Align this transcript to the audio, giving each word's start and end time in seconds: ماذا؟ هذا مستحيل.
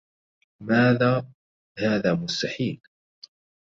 ماذا؟ 0.61 1.29
هذا 1.79 2.13
مستحيل. 2.13 2.81